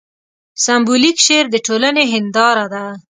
سېمبولیک 0.63 1.17
شعر 1.25 1.45
د 1.51 1.55
ټولنې 1.65 2.03
هینداره 2.13 2.65
ده. 2.73 2.85